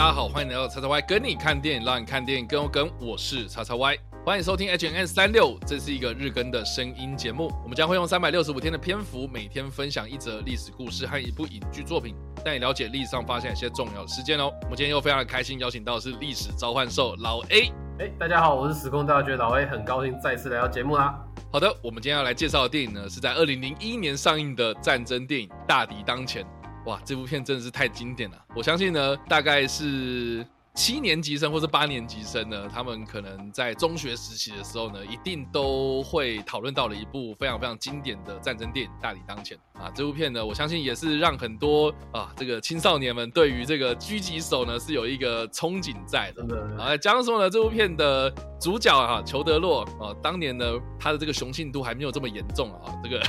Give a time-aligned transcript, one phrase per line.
[0.00, 2.90] 大家好，欢迎来到叉叉 Y 跟你看电影，让你看电影更有梗。
[2.98, 7.52] 我是叉叉 Y，欢迎收听 H N N 三六，这是一个日更的声音节目。
[7.62, 14.50] 我们将会用三百六十五天的篇幅，每天分享一则历史故事和一部影剧作品，带你了解历史上发生一些重要的事件哦。
[14.62, 17.70] 我们今天又非常的开心，邀请到的是历史召唤兽老 A。
[17.98, 21.14] 哎，大家好，我是时空大学老 A，很高兴再次来到节目啦。
[21.52, 26.42] 好的，我们今天要来介绍的电影呢，是在二零零一年上映的战争电影《大敌当前》。
[26.86, 28.36] 哇，这部片真的是太经典了！
[28.54, 39.90] 我相信呢，大概是七年级生或者八年级生呢，他们可能在中学时期的时候呢，一定都会讨论到了一部非常非常经典的战争电影《大敌当前》啊。
[39.94, 46.42] 这部片呢，我相信也是让很多啊这个青少年们对于这个狙击手呢是有一个憧憬在的。
[46.78, 50.64] 啊，讲说呢，这部片的主角啊，裘德洛啊，当年呢
[50.98, 53.20] 他的这个雄性度还没有这么严重啊，这个。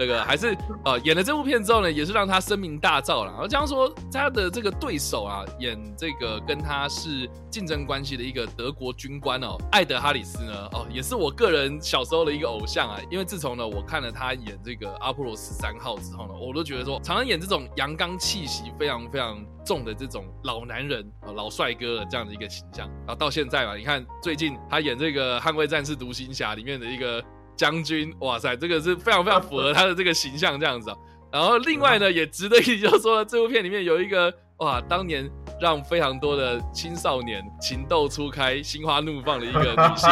[0.00, 3.32] 这个还是呃演了这部片之后呢，也是让他声名大噪了。
[3.32, 12.98] 然后这样说，他的这个对手啊，演这个跟他是竞争关系的一个德国军官哦，艾德哈里斯呢，哦，也是我个人小时候的一个偶像啊。
[13.10, 22.88] 因为自从呢我看了他演这个阿波罗十三号之后呢，我都觉得说，常常演这种阳刚气息非常非常重的这种老男人啊，老帅哥的这样的一个形象。
[23.00, 27.22] 然后到现在嘛，你看最近他演这个《捍卫战士独行侠》里面的一个。
[27.60, 30.96] 将军，哇塞，这个是非常非常符合他的这个形象这样子啊。
[31.30, 35.30] 然后另外呢，也值得一提，就是说这部片里面有一个哇，当年
[35.60, 40.08] 让非常多的青少年情窦初开、心花怒放的一个女星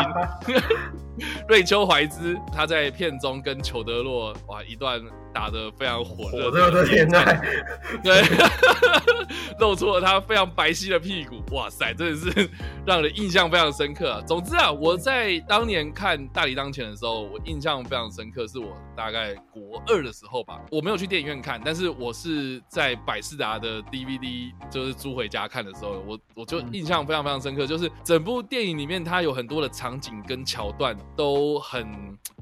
[1.49, 5.01] 瑞秋怀兹，她在片中跟裘德洛哇一段。
[5.31, 7.41] 打的非常火热的恋爱，
[8.03, 8.23] 对，
[9.61, 12.51] 露出了他非常白皙的屁股，哇塞，真的是
[12.85, 14.13] 让人印象非常深刻。
[14.13, 20.61] 啊总之啊，我在当年看《大理当前》的时候，我印象非常深刻，是我大概国二的时候吧。
[20.71, 31.87] 我没有去电影院看，但是我是在百事达的 DVD 就是租回家看的时候，我我就印象非常非常深刻，就是整部电影里面它有很多的场景跟桥段都很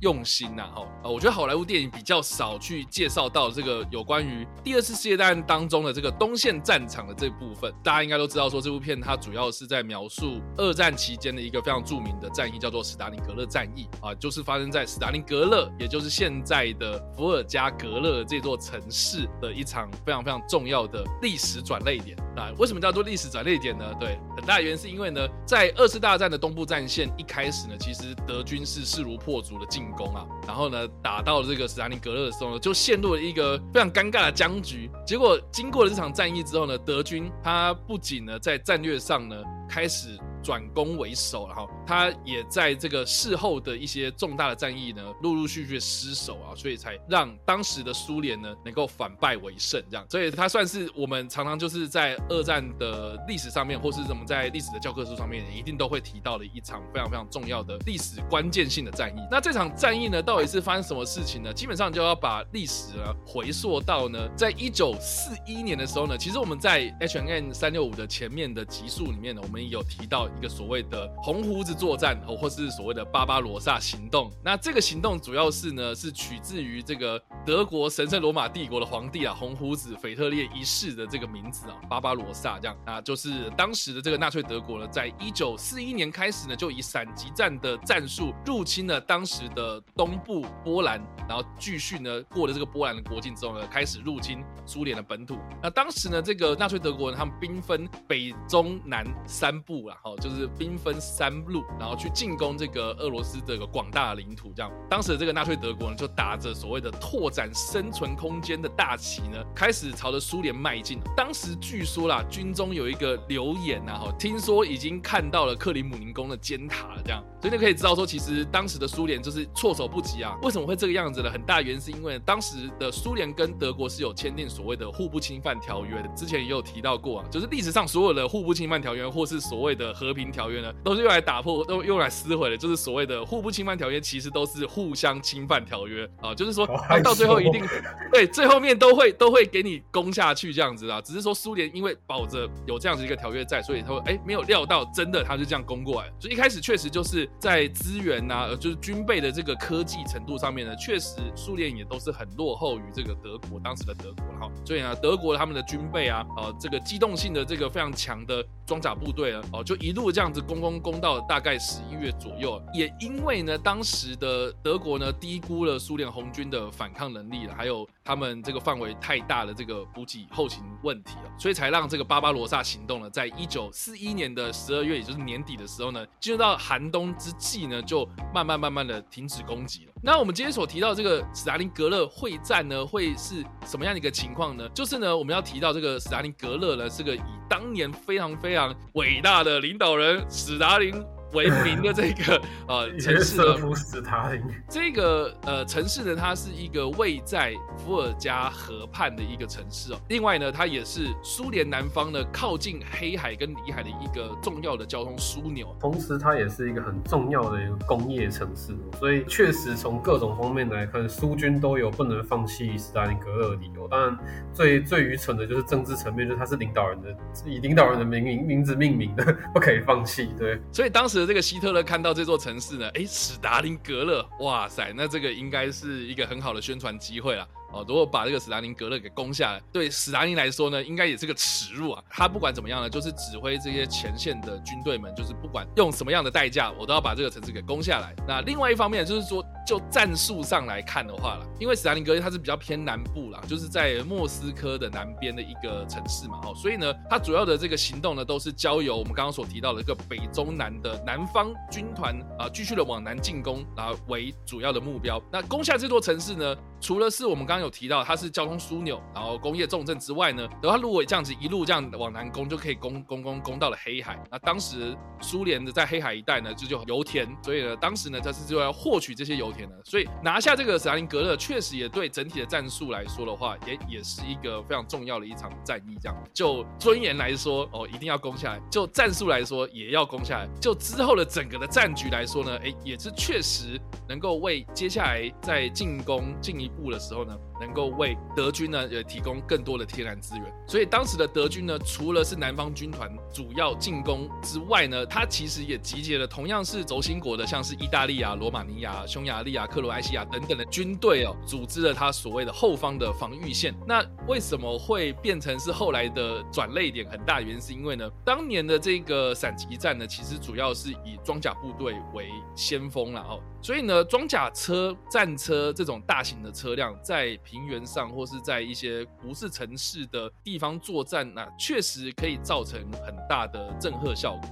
[0.00, 0.64] 用心呐。
[0.74, 2.84] 哈，我觉得好莱坞电影比较少去。
[2.96, 22.50] 介绍到这个有关于第二次世界大战当中的这个东线战场的这部分，大家应该都知道，说这部片它主要是在描述二战期间的一个非常著名的战役，叫做史达林格勒战役啊，就是发生在史达林格勒，也就是现在的伏尔加格勒这座城市的一场非常非常重要的历史转泪点啊。
[22.58, 23.84] 为什么叫做历史转泪点呢？
[23.98, 34.90] 对，很大原因是因为呢，在二次大战的东部战线一开始呢，其实德军是势如破竹的进攻啊，然后呢，打到这个史达林格勒的时候呢，就陷入了一个非常尴尬的僵局。
[35.06, 39.36] 结果经过了这场战役之后呢，德德军他不仅呢在战略上呢
[39.68, 40.18] 开始。
[40.46, 59.20] 转攻为守，然后他也在这个事后的一些重大的战役呢，陆陆续续失守啊，所以才让当时的苏联呢能够反败为胜，这样，所以他算是我们常常就是在二战的历史上面，或是怎么在历史的教科书上面，一定都会提到的一场非常非常重要的历史关键性的战役。
[59.28, 61.52] 那这场战役呢，到底是发生什么事情呢？
[61.52, 70.28] 基本上就要把历史呢回溯到呢，在一九四一年的时候呢，其实我们在 H N N 三六五的前面的集数里面呢，我们有提到。
[70.36, 74.30] 一个所谓的红胡子作战，哦，或是所谓的巴巴罗萨行动。
[74.44, 95.38] 那这个行动主要是呢，是取自于这个德国神圣罗马帝国的皇帝啊，红胡子腓特烈一世的这个名字啊，巴巴罗萨这样啊，就是当时的这个纳粹德国呢，在一九四一年开始呢，就以闪击战的战术入侵了当时的东部波兰，然后继续呢过了这个波兰的国境之后呢，开始入侵苏联的本土。
[95.62, 100.14] 那当时呢，这个纳粹德国呢，他们兵分北中南三部然后。
[100.28, 104.52] 就是兵分三路，然后去进攻这个俄罗斯这个广大的领土。
[104.54, 110.98] 这样，当时的这个纳粹德国呢，就打着所谓的拓展生存空间的大旗呢，开始朝着苏联迈进。
[111.16, 117.02] 当时据说啦，军中有一个留言呐，哈，听说已经看到了克里姆林宫的尖塔了。
[117.04, 120.36] 这样，所以就可以知道说，其实当时的苏联就是措手不及啊。
[120.42, 121.30] 为什么会这个样子呢？
[121.30, 126.08] 很大原因是因为当时的苏联跟德国是有签订所谓的互不侵犯条约的。
[126.16, 136.66] 之前也有提到过啊，就是历史上所有的互不侵犯条约，或是所谓的和平条约呢，都是用来打破，都用来撕毁的，就是所谓的互不侵犯条约，其实都是互相侵犯条约啊，就是说
[137.02, 137.64] 到最后一定
[138.12, 160.36] 对最后面都会都会给你攻下去这样子啊，只是说苏联因为保着有这样子一个条约在，所以他会哎没有料到真的他就这样攻过来，所以一开始确实就是在资源呐，就是军备的这个科技程度上面呢，确实苏联也都是很落后于这个德国当时的德国哈，所以呢德国他们的军备啊，呃这个机动性的这个非常强的装甲部队啊，哦就一路这样子。
[160.46, 179.92] 攻攻攻到大概十一月左右，也因为呢，当时的德国呢低估了苏联红军的反抗能力了，还有他们这个范围太大的这个补给后勤问题了，所以才让这个巴巴罗萨行动呢，在一九四一年的十二月，也就是年底的时候呢，进入到寒冬之际呢，就慢慢慢慢的停止攻击了。
[180.02, 184.68] 那我们今天所提到这个斯达林格勒会战呢，会是什么样的一个情况呢？
[184.68, 191.15] 就是呢，我们要提到这个斯达林格勒呢，是个以当年非常非常伟大的领导人史达林。
[191.32, 199.96] 为名的这个 呃城市呢，斯塔林这个呃城市呢，它是一个位在伏尔加河畔的一个城市哦。
[200.08, 205.74] 另外呢，它也是苏联南方呢靠近黑海跟里海的一个重要的交通枢纽。
[205.80, 208.72] 同时，它也是一个很重要的一个工业城市。
[208.98, 213.88] 所以，确实从各种方面来看，苏军都有不能放弃斯大林格勒的理由。
[213.88, 214.18] 当然，
[214.52, 217.08] 最最愚蠢的就是政治层面，就是他是领导人的
[217.44, 220.30] 以领导人的名名名字命名的，不可以放弃。
[220.38, 221.15] 对，所以当时。
[221.24, 227.48] 这个希特勒看到这座城市呢，哎，史达林格勒，哇塞，那这个应该是一个很好的宣传机会了。
[227.72, 232.02] 哦，如果把这个史达林格勒给攻下来，对史达林来说呢，应该也是个耻辱啊。
[232.08, 238.14] 他不管怎么样呢，就是指挥这些前线的军队们，就是不管用什么样的代价，我都要把这个城市给攻下来。
[238.26, 255.20] 那另外一方面就是说，就战术上来看的话了，因为史达林格勒它是比较偏南部啦，就是在莫斯科的南边的一个城市嘛，哦，所以呢，它主要的这个行动呢，都是交由我们刚刚所提到的一个北中南的南方军团啊，继续的往南进攻，然后为主要的目标。
[255.32, 264.18] 那攻下这座城市呢，除了是我们刚刚有提到它是交通枢纽，然后工业重镇之外呢，然后如果这样子一路这样往南攻，就可以攻攻攻攻到了黑海。
[264.30, 275.96] 那当时苏联的在黑海一带呢，就就油田，所以呢，当时呢，它是就要获取这些油田的，所以拿下这个斯大林格勒，确实也对整体的战术来说的话，也也是一个非常重要的一场战役。
[276.00, 287.38] 这样就尊严来说，哦，一定要攻下来；就战术来说，也要攻下来；就之后的整个的战局来说呢，哎，也是确实能够为接下来在进攻进一步步的时候呢。
[287.60, 303.74] 能够为德军呢也提供更多的天然资源，所以当时的德军呢，除了是南方军团主要进攻之外呢，它其实也集结了同样是轴心国的，像是意大利啊、罗马尼亚、匈牙利啊、克罗埃西亚等等的军队哦，组织了它所谓的后方的防御线。
[303.86, 307.06] 那为什么会变成是后来的转泪点？
[307.08, 324.48] 很大原因是因为呢，当年的这个闪击战呢，其实主要是以装甲部队为先锋了哦，所以呢，装甲车、战车这种大型的车辆在平原上或是在一些不是城市的地方作战，那确实可以造成很大的震慑效果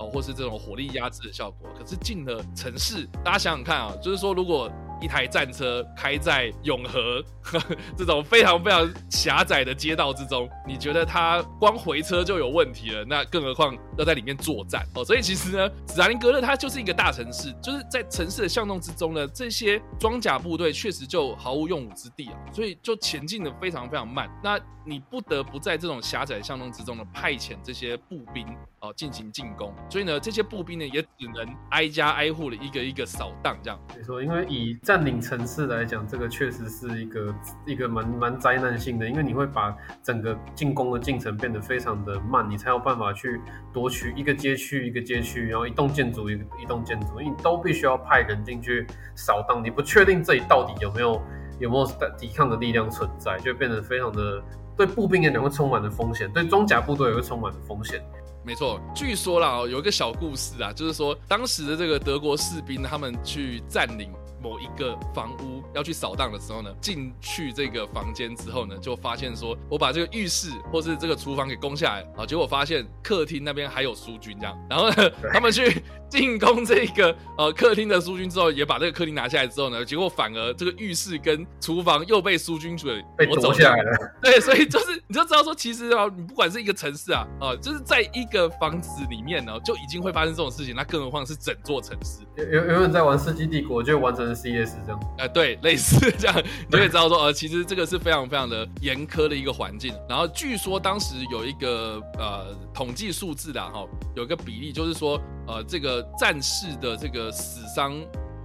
[0.00, 1.70] 哦，或是这种火力压制的效果。
[1.78, 4.68] 可是进了城市，大家想想看啊，就是说如果。
[5.02, 7.22] 一台战车开在永和
[7.98, 13.04] 这种非常非常狭窄的街道之中，你觉得它光回车就有问题了？
[13.04, 15.04] 那更何况要在里面作战哦。
[15.04, 24.30] 所以其实呢，斯大林格勒它就是一个大城市，就是在城市的巷弄之中呢，这些装甲部队确实就毫无用武之地啊，所以就前进的非常非常慢。
[24.42, 28.46] 那你不得不在这种狭窄巷弄之中呢，派遣这些步兵
[28.80, 29.74] 哦进行进攻。
[29.88, 33.80] 所以呢，这些步兵呢也只能挨家挨户的一个一个扫荡这样。
[33.96, 37.34] 没错，因为以占领城市来讲，这个确实是一个
[37.66, 43.40] 一个蛮蛮灾难性的，因为你会把整个进攻的进程变得非常的慢，你才有办法去
[43.72, 51.20] 夺取一个街区一个街区，然后一栋建筑一一栋建筑，你都必须要派人进去扫荡，你不确定这里到底有没有
[51.62, 51.86] 有没有
[52.18, 54.42] 抵抗的力量存在，就变得非常的
[54.76, 58.04] 对步兵来讲会充满了风险，对装甲部队也会充满了风险。
[58.44, 64.12] 没错，据说啦，有一个小故事啊，就是说当时的这个德国士兵他们去占领。
[64.42, 84.14] 某一个房屋要去扫荡的时候呢，进去这个房间之后呢，就发现说，我把这个浴室或是这个厨房给攻下来啊，结果发现客厅那边还有苏军这样，然后呢，他们去进攻这个呃客厅的苏军之后，也把这个客厅拿下来之后呢，结果反而这个浴室跟厨房又被苏军给被夺下来了。
[84.20, 92.22] 对，所以就是你就知道说，其实啊，你不管是一个城市啊，啊，就是在一个房子里面呢，就已经会发生这种事情，那更何况是整座城市。
[92.36, 94.31] 有有有人在玩《世纪帝国》，就完成。
[94.34, 94.76] C.S.
[94.86, 99.94] 这样，呃，对， 类似这样，你就可以知道说，呃，其实这个是非常非常的严苛的一个环境。
[100.08, 107.94] 然后据说当时有一个呃统计数字的哈，有一个比例，就是说，呃，这个战士的这个死伤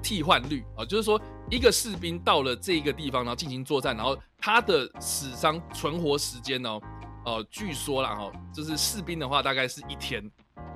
[0.01, 6.79] 替换率啊，就是说一个士兵到了这一个地方，然后进行作战，然后他的死伤存活时间呢，
[7.25, 10.23] 呃，据说了哈，就是士兵的话大概是一天，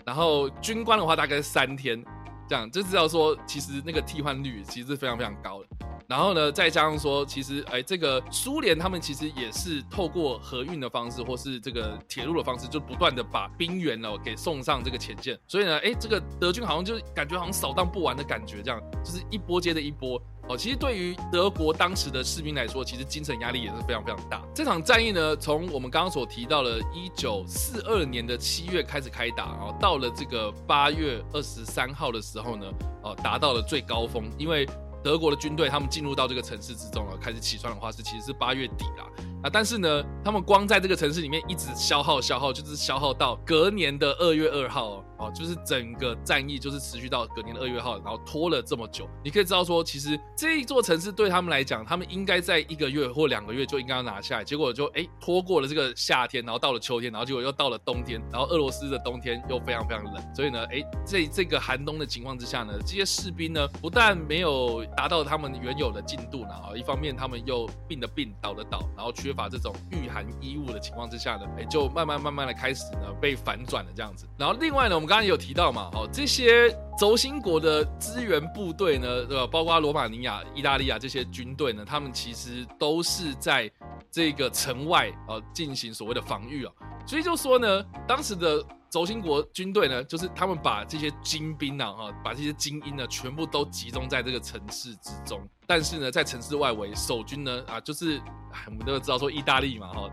[0.05, 2.03] 然后军官的话大概是三天。
[2.51, 5.69] 这样就知道说，其实那个替换率其实是非常非常高的。
[6.05, 15.39] 然后呢，再加上说，其实哎，这个苏联他们其实也是透过河运的方式，或是这个铁路的方式，就不断的把兵员哦给送上这个前线。
[15.47, 20.21] 所以呢，哎，这个德军好像就感觉好像扫荡不完的感觉，这样就是一波接着一波。
[20.51, 24.43] 哦，其实对于德国当时的士兵来说，其实精神压力也是非常非常大。
[24.53, 26.81] 这场战役呢，从我们刚刚所提到的
[27.15, 32.65] 1942年的七月开始开打，然后到了这个八月二十三号的时候呢，
[33.03, 34.67] 哦，达到了最高峰，因为。
[35.03, 39.09] 德国的军队他们进入到这个城市之中了，开始起算的话是其实是八月底啦。
[39.41, 49.07] 啊，但是呢，他们光在这个城市里面一直消耗消耗，就是消耗到隔年的二月二号哦，哦就是整个战役就是持续到隔年的二月号，然后拖了这么久。
[49.23, 74.25] 你可以知道说，其实这一座城市对他们来讲，他们应该在一个月或两个月就应该要拿下来，结果就哎拖过了这个夏天，然后到了秋天，然后结果又到了冬天，然后俄罗斯的冬天又非常非常冷，所以呢，哎，在这个寒冬的情况之下呢，这些士兵呢不但没有达到他们原有的进度呢，啊，一方面他们又病的病倒的倒，然后缺乏这种御寒衣物的情况之下呢，哎，就慢慢慢慢的开始呢被反转了这样子。
[74.37, 79.45] 然后另外呢，我们刚刚也有提到嘛，哦，这些轴心国的支援部队呢，对吧？
[79.45, 83.69] 包括罗马尼亚、意大利啊这些军队呢，他们其实都是在
[84.09, 86.71] 这个城外啊进行所谓的防御啊，
[87.05, 88.65] 所以就说呢，当时的。
[88.91, 95.41] 轴心国军队呢，就是他们把这些精兵啊，哈，把这些精英呢，全部都集中在这个城市之中。
[95.65, 98.21] 但是呢，在城市外围守军呢，啊，就是
[98.65, 100.09] 我们都知道说意大利嘛，哈，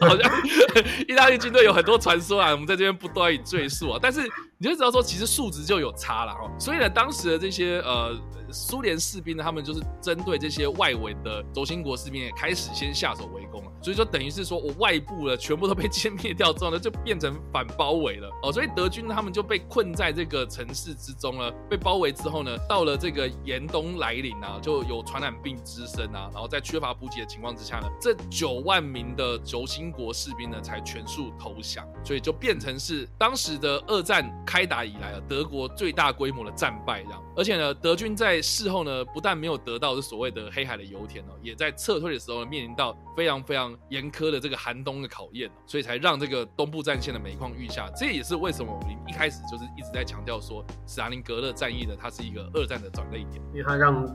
[0.08, 0.32] 好像
[1.06, 3.98] 意大利军队有很多传说啊，我们在这边不断以赘述啊。
[4.00, 4.22] 但是
[4.56, 6.50] 你就知道说，其实数值就有差了哈。
[6.58, 8.18] 所以呢，当时的这些呃。
[8.54, 13.71] 苏联士兵呢，他们就是针对这些外围的轴心国士兵，也开始先下手围攻了。
[13.82, 18.52] 所以说，等于是说我外部的全部都被歼灭掉之后呢，就变成反包围了哦。
[18.52, 21.52] 所以德军他们就被困在这个城市之中了。
[21.68, 31.84] 被包围之后呢，到了这个严冬来临啊，就有传染病滋生啊，然后在缺乏补给的情况之下呢，这九万名的轴心国士兵呢才全数投降。
[32.04, 37.22] 所以就变成是当时的二战开打以来啊，德国最大规模的战败这样。
[37.34, 47.90] 而且呢，德军在事后呢，不但没有得到这所谓的黑海的油田哦，也在撤退的时候呢面临到非常非常严苛的这个寒冬的考验，所以才让这个东部战线的每况愈下。
[47.96, 54.06] 这也是为什么我们一开始就是一直在强调说，斯大林格勒战役呢，它是一个二战的转折点，因为它让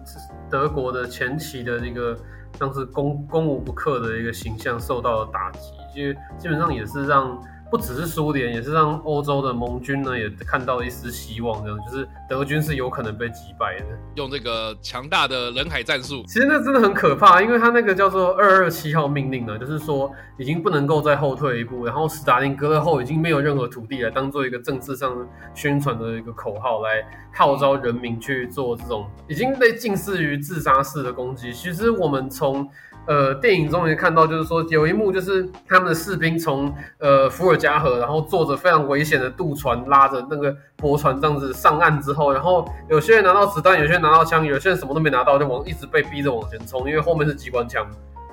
[0.50, 2.18] 德国的前期的这个
[2.60, 7.42] 像是攻攻无不克的一个形象受到了打击，就基本上也是让。
[7.70, 13.86] 不只是苏联，也是让欧洲的盟军呢也看到一丝希望，这样就是德军是有可能被击败的。
[14.16, 31.54] 用这个强大的人海战术，其实那真的很可怕，因为他那个叫做二二七号命令呢，就是说已经不能够再后退一步，然后斯大林格勒后已经没有任何土地来当做一个政治上宣传的一个口号来号召人民去做这种已经被近似于自杀式的攻击。
[31.54, 32.68] 其实我们从
[33.08, 47.86] 呃，电影中也看到，就是说有一幕，就是他们的士兵从呃伏尔加河，然后坐着非常危险的渡船，拉着那个驳船这样子上岸之后，然后有些人拿到子弹，有些人拿到枪，有些人什么都没拿到，就往一直被逼着往前冲，因为后面是机关枪。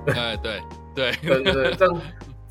[0.07, 0.61] 哎，对
[0.95, 1.97] 对对对对，这样。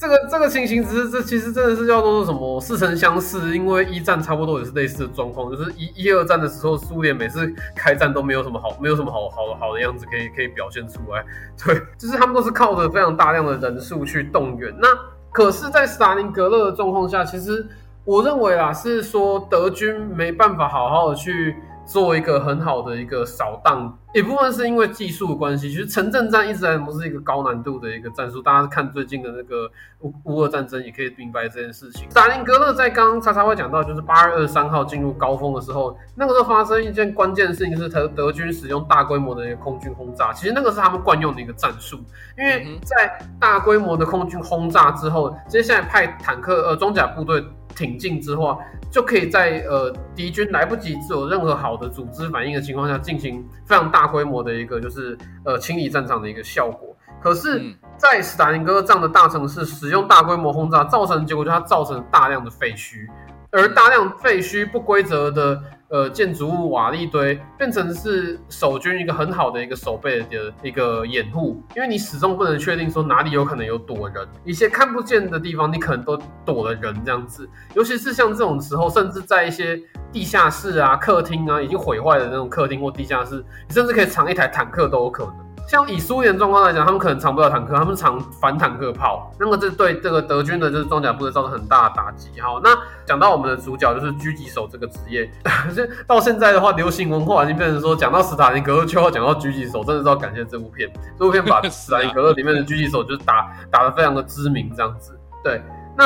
[0.03, 11.23] 这个这个情形只是这其实真的是叫做什么似曾相识，因为一战差不多也是类似的状况，就是一一二战的时候，苏联每次开战都没有什么好，没有什么好好好的样子可以可以表现出来。
[11.65, 14.75] 对，就是他们都是靠着非常大量的人数去动员。
[14.77, 14.89] 那
[15.31, 17.65] 可是，在斯大林格勒的状况下，其实
[18.03, 21.55] 我认为啊，是说德军没办法好好的去。
[21.85, 25.69] 做一个很好的一个扫荡，一部分是因为技术的关系。
[25.69, 32.09] 其实城镇战一直来都是一个高难度的一个战术，大家看最近的那个乌乌俄战争也可以明白这件事情。
[32.09, 40.31] 斯林格勒在刚刚叉叉会讲到，就是八月二十三号进入高峰的时候，那个时候发生一件关键的事情，是德德军使用大规模的一个空军轰炸。
[40.31, 41.97] 其实那个是他们惯用的一个战术，
[42.37, 47.43] 因为在大规模的空军轰炸之后，接下来派坦克呃装甲部队。
[47.75, 48.59] 挺进之后，
[48.91, 56.95] 就可以在呃敌军来不及有任何好的组织反应的情况下，进行非常大规模的一个就是呃清理战场的一个效果。
[57.21, 63.07] 可是，在斯大林格勒这样的大城市使用大规模轰炸，造成的结果就是它造成大量的废墟，
[63.53, 65.63] 而大量废墟不规则的。
[65.89, 79.79] 呃，建筑物瓦砾堆变成是守军一个很好的一个守备的一个掩护，因为你始终不能确定说哪里有可能有躲人，一些看不见的地方你可能都躲了人这样子，尤其是像这种时候，甚至在一些
[80.11, 85.42] 地下室啊、客厅啊已经毁坏的那种客厅或地下室，你甚至可以藏一台坦克都有可能。
[85.73, 92.29] 像以苏联状况来讲，他们可能藏不了坦克，他们藏反坦克炮，那么这对这个德军的就是装甲部队造成很大的打击。
[92.39, 92.69] 好，那
[93.07, 95.27] 讲到我们的主角就是狙击手这个职业，
[96.05, 100.87] 到现在的话，流行文化已经变成说，讲到斯塔林格勒就要讲到狙击手，真的是要感谢这部片。
[101.17, 105.19] 这部片把 斯塔林格勒里面的狙击手就是打打的非常的知名这样子。
[105.43, 105.59] 对，
[105.97, 106.05] 那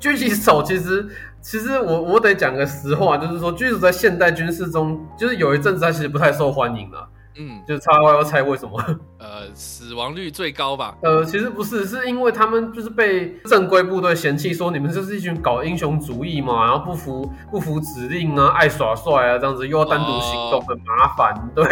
[0.00, 1.08] 狙击手其实
[1.40, 7.08] 其实我我得讲个实话，就是说狙击手在现代军事中，就是有一阵子他其实不太受欢迎了。
[7.36, 8.80] 嗯，就是叉 Y 要猜为什么？
[9.18, 10.96] 呃，死亡率最高吧？
[11.02, 21.50] 呃，其实不是，是因为他们就是被正规部队嫌弃，说你们就是一群搞英雄主义嘛，然后不服不服指令啊，爱耍帅啊，这样子又要单独行动，很麻烦。
[21.54, 21.64] 对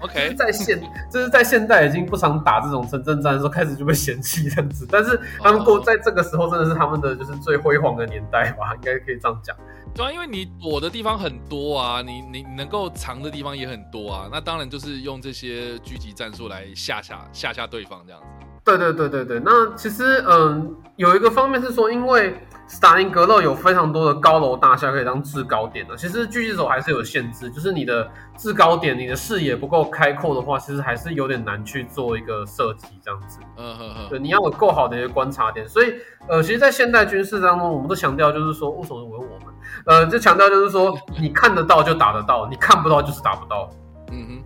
[0.00, 4.86] ，OK，在现就是在现代已经不常打这种城镇战的时候，开始就被嫌弃这样子。
[4.90, 9.54] 但是他们过在这个时候，真的是他们的就是最辉煌的年代吧，应该可以这样讲。
[9.96, 18.45] 对啊，因为你躲的地方很多啊，你你能够藏的地方也很多啊，那当然就是用这些狙击战术来吓吓吓吓对方这样子。
[18.66, 22.36] 对对对对对，那其实嗯，有一个方面是说，因为。
[22.68, 33.38] 斯大林格勒有非常多的高楼大厦可以当制高点的，其实狙击手还是有限制，就是你的制高点，你的视野不够开阔的话，其实还是有点难去做一个射击这样子。
[33.56, 35.68] 嗯嗯嗯，对，你要有够好的一个观察点。
[35.68, 35.94] 所以，
[36.26, 39.54] 呃，其实，在现代军事当中，我们都强调就是说，为什么问我们？
[39.84, 43.70] 呃，就强调就是说，你看得到就打得到，你看不到就是打不到。
[44.10, 44.42] 嗯哼。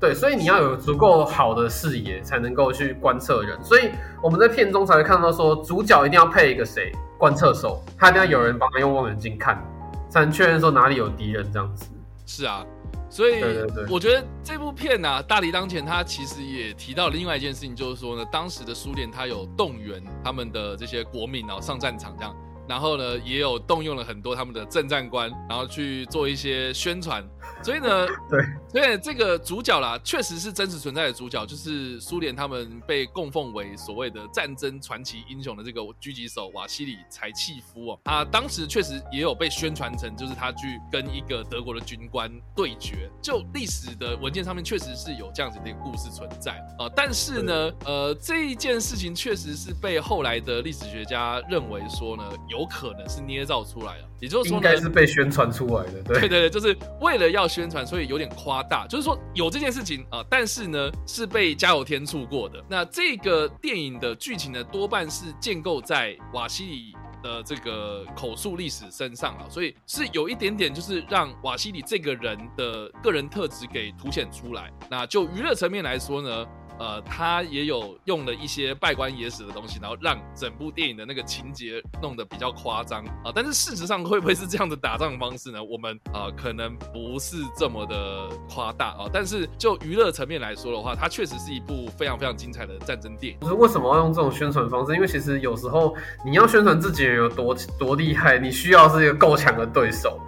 [0.00, 3.58] 对，所以你要有足够好的视野，才能够去观测人。
[3.62, 3.90] 所以
[4.22, 9.64] 我们在片中才会看到说，主角一定要配一个谁，观测手，他一定要有人帮他用望远镜看，
[10.10, 11.86] 才能确认说哪里有敌人这样子。
[12.26, 12.64] 是啊，
[13.08, 13.42] 所以
[13.88, 22.34] 我觉得这部片呢，大敌当前，他其实也提到另外一件事情，就是说呢，当时的苏联他有动员他们的这些国民啊上战场这样。
[22.66, 27.22] 然后呢，也有动用了很多他们的政战官，然后去做一些宣传。
[27.62, 38.00] 所以呢， 对，所以这个主角啦，确实是真实存在的主角，就是苏联他们被供奉为所谓的战争传奇英雄的这个狙击手瓦西里柴契夫哦。
[38.04, 43.08] 他当时确实也有被宣传成，就是他去跟一个德国的军官对决。
[43.22, 46.90] 就历史的文件上面，确实是有这样子的一个故事存在啊。
[46.94, 52.22] 但是呢，呃，这一件事情确实是被后来的历史学家认为说呢。
[52.48, 56.02] 有可能是捏造出来的，也就是说，应该是被宣传出来的。
[56.02, 58.86] 对对对，就是为了要宣传，所以有点夸大。
[58.86, 62.64] 就是说有这件事情啊，但是呢是被加有添醋过的。
[62.68, 74.72] 那这个电影的剧情呢，多半是建构在瓦西里的这个口述历史身上啊，所以是有一点点就是让瓦西里这个人的个人特质给凸显出来。
[74.88, 76.46] 那就娱乐层面来说呢？
[76.78, 83.30] 呃，他也有用了一些拜官野史的东西，然后让整部电影的那个情节弄得比较夸张啊。
[83.34, 85.62] 但是事实上会不会是这样的打仗方式呢？
[85.62, 89.08] 我们啊可能不是这么的夸大啊。
[89.12, 93.40] 但是就娱乐层面来说的话，它确实是一部非常非常精彩的战争电影。
[93.40, 94.94] 就是为什么要用这种宣传方式？
[94.94, 100.20] 因为其实有时候你要宣传自己有多多厉害，你需要是一个够强的对手。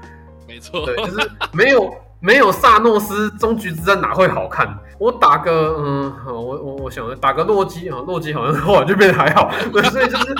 [0.46, 1.92] 没错，对，就是没有。
[2.20, 4.78] 没有萨诺斯，终局之战哪会好看？
[4.98, 10.34] 我打个嗯，我我我想打个洛基啊，洛基好像后来就变得还好，对， 所以就是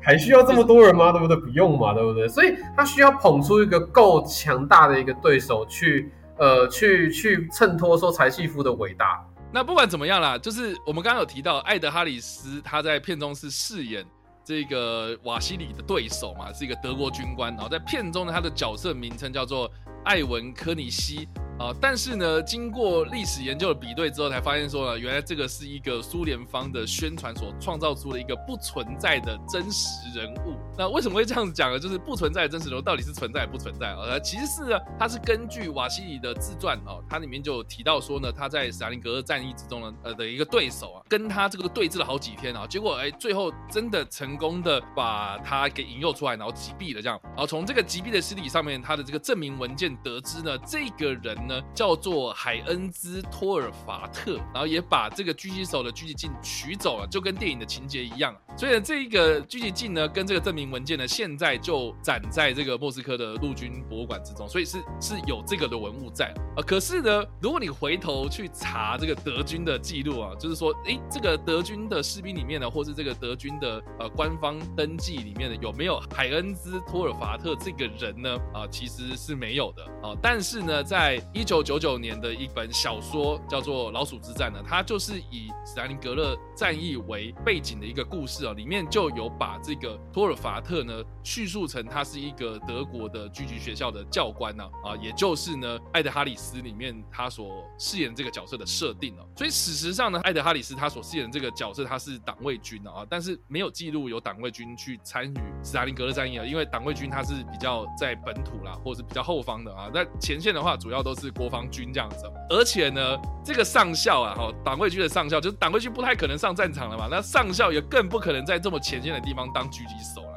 [0.00, 1.10] 还需要这么多人吗？
[1.10, 1.36] 对不对？
[1.36, 2.28] 不用嘛，对不对？
[2.28, 9.20] 所以他需要捧出一个够强大的一个对手去呃去去衬托说柴契夫的伟大。
[9.50, 14.04] 那不管怎么样啦，就是我们刚刚有提到艾德哈里斯，他在片中是饰演。
[14.44, 19.70] 这个瓦西里的对手嘛，是一个德国军官，然后在片中呢，他的角色名称叫做
[20.04, 21.26] 艾文科尼西。
[21.58, 29.88] 啊，但是呢，经过历史研究的比对之后，才发现说呢，原来这个是一个苏联方的宣传所创造出的一个不存在的真实
[30.18, 30.56] 人物。
[30.76, 31.78] 那为什么会这样子讲呢？
[31.78, 34.18] 就是不存在的真实人物到底是存在不存在啊？
[34.18, 47.16] 其实是呢，他是根据瓦西里的自传哦，它里面就有提到说呢，他在斯大林格勒战役之中呢，呃的一个对手啊，跟他这个对峙了好几天啊，结果哎，最后真的成功的把他给引诱出来，然后击毙了这样。
[47.22, 51.43] 然后从这个击毙的尸体上面，他的这个证明文件得知呢，这个人。
[51.46, 58.34] 呢，叫做海恩兹托尔法特，然后也把这个狙击手的狙击镜取走了，就跟电影的情节一样。
[58.56, 66.62] 所以呢，这一个狙击镜呢，跟这个证明文件呢，现在就展在这个莫斯科的陆军博物馆之中，所以是是有这个的文物在啊。
[66.66, 78.38] 可是呢，如果你回头去查这个德军的记录啊，就是说，诶，这个德军的士兵里面呢，或是这个德军的呃官方登记里面呢，有没有海恩兹托尔法特这个人呢？
[78.52, 80.16] 啊，其实是没有的啊。
[80.22, 99.26] 但是呢，在一九九九年的一本小说叫做《老鼠之战》呢，它就是以斯大林格勒战役为背景的一个故事啊，里面就有把这个托尔法特呢叙述成他是一个德国的狙击学校的教官呢，啊，也就是呢艾德哈里斯里面他所饰演这个角色的设定哦。
[99.36, 120.33] 所以事实上呢，艾德哈里斯他所饰演这个角色他是党卫军啊，但是没有记录有党卫军去参与斯大林格勒战役啊，因为党卫军他是比较在本土啦，或者是比较后方的啊，那前线的话主要都是是国防军这样子，而且呢，这个上校啊，哈，党卫军的上校，就是党卫军不太可能上战场了嘛，那上校也更不可能在这么前线的地方当狙击手了，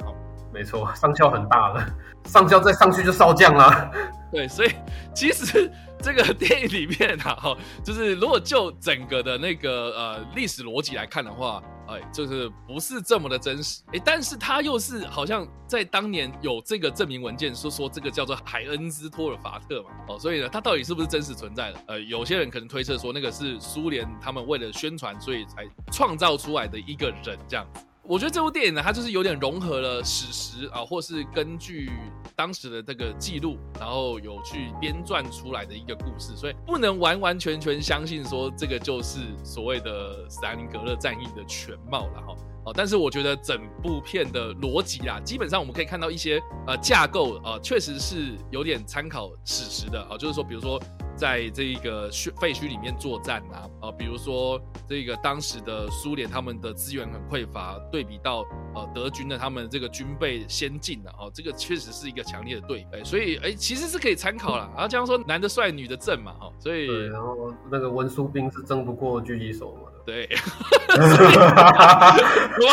[0.52, 1.86] 没错，上校很大了，
[2.24, 3.90] 上校再上去就少将了。
[4.30, 4.70] 对，所以
[5.14, 5.70] 其实
[6.02, 21.80] 这个电影里面啊，哈，就是如果就整个的那个呃历史逻辑来看的话，哎，就是不是这么的真实，哎，但是他又是好像在当年有这个证明文件，说说这个叫做海恩斯托尔法特嘛，哦，所以呢，他到底是不是真实存在的？
[21.86, 27.66] 呃，有些人可能推测说那个是苏联他们为了宣传，所以才创造出来的一个人这样。
[28.08, 31.92] 我觉得这部电影呢，它就是有点融合了史实啊，或是根据
[32.34, 42.34] 当时的这个记录，然后有去编撰出来的一个故事，所以不能完完全全相信说这个就是所谓的斯大林格勒战役的全貌了哈。
[42.74, 50.80] 但是我觉得整部片的逻辑啊，基本上我们可以看到一些呃架构啊，确实是有点参考史实的啊，就是说，比如说。
[51.18, 52.08] 在这一个
[52.40, 54.56] 废墟里面作战啊，啊，比如说
[54.88, 64.70] 这个当时的苏联他们的资源很匮乏，对比到呃德军的他们这个军备先进的哦，这个确实是一个强烈的对比，所以哎其实是可以参考了。
[64.74, 69.90] 然后这样说男的帅，女的正嘛，哈，所以对然后那个文书兵是争不过狙击手嘛。
[70.08, 70.26] 对，
[70.88, 70.96] 我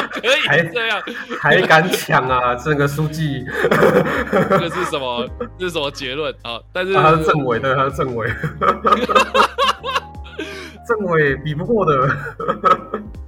[0.09, 1.01] 可以这样，
[1.41, 2.55] 还敢抢啊？
[2.55, 3.43] 这个书记，
[4.31, 5.27] 这个是什么？
[5.59, 6.57] 这是什么结论啊？
[6.71, 8.31] 但是他是政委，对，他是政委，
[10.87, 12.07] 政委比不过的。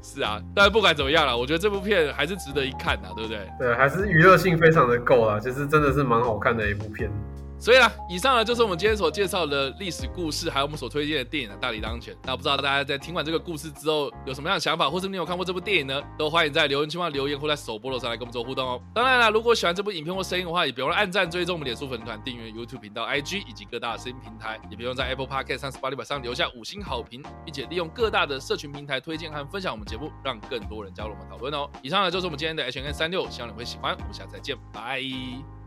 [0.02, 3.40] 是啊，但是不管怎么样了，我觉得这部片还是值得一看的，对不对？
[3.60, 7.12] 对，还是娱乐性非常的够啊，其实真的是蛮好看的一部片。
[7.60, 12.14] 所以啦，以上呢就是我们今天所介绍的历史故事，还有我们所推荐的电影《大理当前》。
[12.24, 16.02] 那不知道大家在听完这个故事之后有什么样的想法，或是你有看过这部电影呢？
[16.18, 18.82] 都欢迎在留言区留言，或在首播楼上来跟我们做互动哦。
[18.94, 31.70] 当然了，如果喜欢这部影片或声音的话，也别忘了按赞、追踪我们脸书粉团、订阅 YouTube 频道、IG 以及各大声音平台，也别忘在 Apple Podcast 三十八里板上留下五星好评，并且利用各大的社群平台推荐和分享我们节目，让更多人加入我们讨论哦。
[31.82, 33.96] 以上呢就是我们今天的 H N 三六，希望你会喜欢。
[33.98, 35.02] 我们下次再见，拜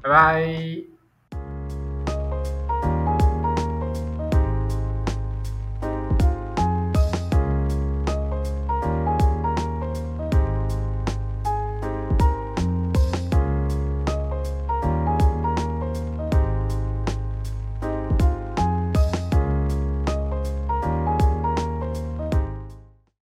[0.02, 0.99] 拜拜。